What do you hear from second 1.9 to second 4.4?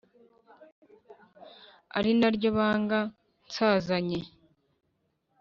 Ari naryo banga nsazanye